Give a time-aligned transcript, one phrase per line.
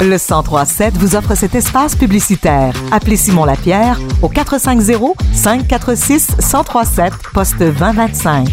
[0.00, 2.74] Le 1037 vous offre cet espace publicitaire.
[2.92, 8.48] Appelez Simon Lapierre au 450 546 1037 poste 2025.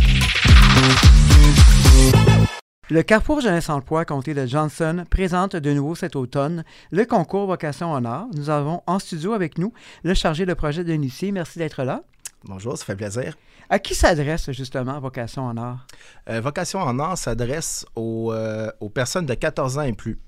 [2.89, 7.91] Le Carrefour Jeunesse Emploi Comté de Johnson présente de nouveau cet automne le concours Vocation
[7.91, 8.27] en art.
[8.33, 11.31] Nous avons en studio avec nous le chargé de projet de l'INICI.
[11.31, 12.03] Merci d'être là.
[12.43, 13.35] Bonjour, ça fait plaisir.
[13.69, 15.85] À qui s'adresse justement Vocation en art?
[16.29, 20.19] Euh, Vocation en art s'adresse aux, euh, aux, personnes de 14 ans et plus.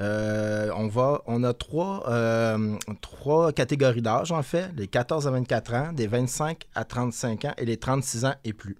[0.00, 0.70] Euh,
[1.26, 6.06] on, a trois, euh, trois catégories d'âge en fait, les 14 à 24 ans, des
[6.06, 8.76] 25 à 35 ans et les 36 ans et plus.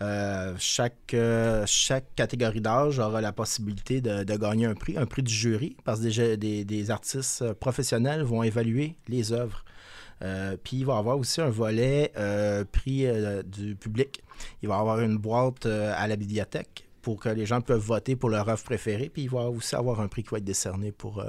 [0.00, 1.16] Euh, chaque,
[2.14, 6.36] catégorie d'âge aura la possibilité de, gagner un prix, un prix du jury, parce que
[6.36, 9.64] des, artistes professionnels vont évaluer les œuvres.
[10.62, 12.12] Puis il va y avoir aussi un volet
[12.70, 13.06] prix
[13.44, 14.22] du public.
[14.62, 18.16] Il va y avoir une boîte à la bibliothèque pour que les gens peuvent voter
[18.16, 19.08] pour leur œuvre préférée.
[19.08, 21.24] Puis il va aussi avoir un prix qui va être décerné pour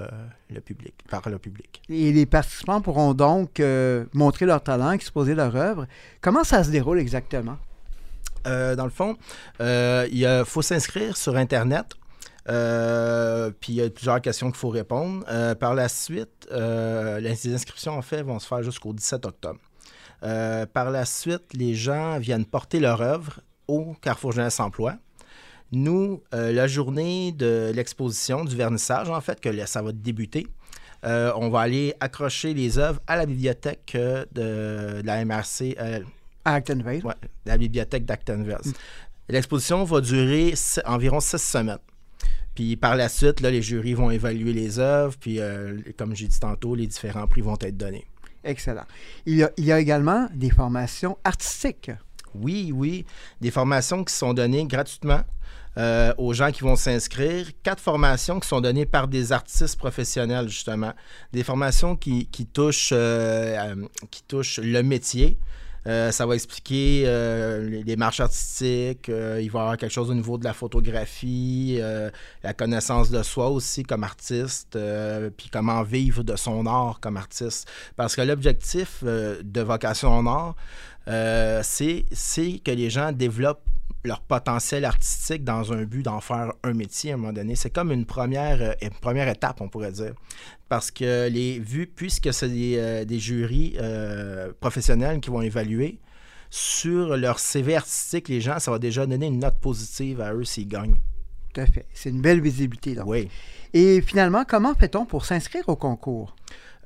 [0.50, 1.82] le public, par le public.
[1.88, 3.62] Et les participants pourront donc
[4.14, 5.88] montrer leur talent, exposer leur œuvre.
[6.20, 7.58] Comment ça se déroule exactement?
[8.48, 9.16] Euh, dans le fond,
[9.62, 11.86] euh, il faut s'inscrire sur Internet.
[12.50, 15.24] Euh, puis il y a plusieurs questions qu'il faut répondre.
[15.56, 19.62] par la suite, les inscriptions en fait vont se faire jusqu'au 17 octobre.
[20.22, 24.96] par la suite, les gens viennent porter leur œuvre au Carrefour Jeunesse Emploi.
[25.72, 30.48] Nous, la journée de l'exposition, du vernissage, en fait, que ça va débuter,
[31.04, 35.76] on va aller accrocher les œuvres à la bibliothèque de, de la MRC,
[36.46, 37.02] à Actonville.
[37.04, 37.14] Oui,
[37.46, 38.58] la bibliothèque d'Actonville.
[38.64, 38.72] Mm.
[39.30, 40.54] L'exposition va durer
[40.86, 41.78] environ six semaines.
[42.56, 46.28] Puis par la suite, là, les jurys vont évaluer les œuvres, puis euh, comme j'ai
[46.28, 48.06] dit tantôt, les différents prix vont être donnés.
[48.44, 48.86] Excellent.
[49.26, 51.92] Il y a, il y a également des formations artistiques.
[52.36, 53.06] Oui, oui.
[53.42, 55.22] Des formations qui sont données gratuitement
[55.78, 57.48] euh, aux gens qui vont s'inscrire.
[57.64, 60.94] Quatre formations qui sont données par des artistes professionnels, justement.
[61.32, 62.28] Des formations qui,
[62.92, 63.76] euh,
[64.12, 65.38] qui touchent le métier.
[65.88, 69.10] Euh, ça va expliquer euh, les, marches artistiques.
[69.10, 71.80] Euh, il va y avoir quelque chose au niveau de la photographie,
[72.44, 74.78] la connaissance de soi aussi comme artiste,
[75.38, 77.70] puis comment vivre de son art comme artiste.
[77.96, 80.56] Parce que l'objectif de vocation en art,
[81.64, 82.06] c'est
[82.64, 83.64] que les gens développent
[84.04, 87.56] leur potentiel artistique dans un but d'en faire un métier à un moment donné.
[87.56, 90.14] C'est comme une première, une première étape, on pourrait dire
[90.70, 96.00] parce que les vues, puisque c'est des, euh, jurys euh, professionnels qui vont évaluer,
[96.52, 100.46] sur leur CV artistique, les gens, ça va déjà donner une note positive à eux
[100.46, 100.96] s'ils gagnent.
[101.54, 101.86] Tout à fait.
[101.94, 102.96] C'est une belle visibilité.
[102.96, 103.08] Donc.
[103.08, 103.30] Oui.
[103.74, 106.36] Et finalement, comment fait-on pour s'inscrire au concours?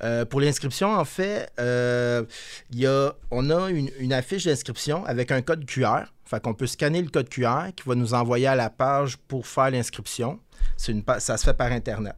[0.03, 2.23] Euh, pour l'inscription, en fait, euh,
[2.71, 6.05] y a, on a une, une affiche d'inscription avec un code QR.
[6.25, 9.45] Fait qu'on peut scanner le code QR qui va nous envoyer à la page pour
[9.45, 10.39] faire l'inscription.
[10.87, 12.15] Une, ça se fait par Internet.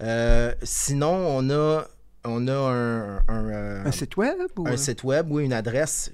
[0.00, 1.86] Euh, sinon, on a,
[2.24, 4.36] on a un, un, un site web?
[4.56, 4.68] Ou...
[4.68, 6.10] Un site web, oui, une adresse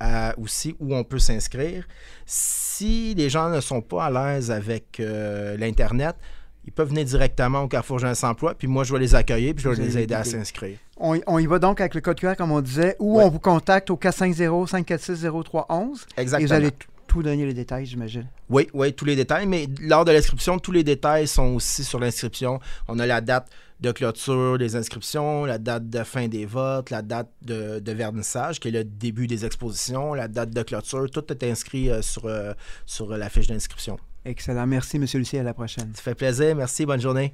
[0.00, 1.86] à, aussi où on peut s'inscrire.
[2.26, 6.16] Si les gens ne sont pas à l'aise avec euh, l'Internet,
[6.64, 9.64] ils peuvent venir directement au Carrefour Jeunesse Emploi, puis moi, je vais les accueillir, puis
[9.64, 10.78] je vais les aider à s'inscrire.
[10.96, 13.24] On, on, y va donc avec le code QR, comme on disait, ou ouais.
[13.24, 16.04] on vous contacte au 450-546-0311.
[16.16, 16.40] Exactement.
[16.40, 16.70] Et vous allez
[17.06, 18.26] tout donner les détails, j'imagine.
[18.50, 21.98] Oui, oui, tous les détails, mais lors de l'inscription, tous les détails sont aussi sur
[21.98, 22.60] l'inscription.
[22.88, 23.48] On a la date
[23.80, 28.60] de clôture des inscriptions, la date de fin des votes, la date de, de vernissage,
[28.60, 32.26] qui est le début des expositions, la date de clôture, tout est inscrit euh, sur,
[32.26, 32.52] euh,
[32.86, 33.98] sur la fiche d'inscription.
[34.24, 34.66] Excellent.
[34.66, 35.06] Merci, M.
[35.14, 35.38] Lucie.
[35.38, 35.92] À la prochaine.
[35.94, 36.54] Ça fait plaisir.
[36.54, 36.84] Merci.
[36.84, 37.32] Bonne journée.